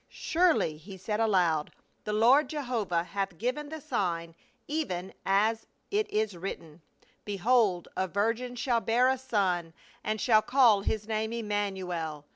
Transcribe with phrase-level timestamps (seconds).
[0.09, 1.71] "Surely," he said aloud,
[2.05, 4.33] "the Lord Jehovah hath given the sign
[4.67, 6.81] even as it is written,'
[7.23, 12.25] Behold a virgin shall bear a son and shall call his name Imman uel